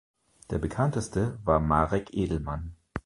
[0.49, 2.75] Der bekannteste war Marek Edelman.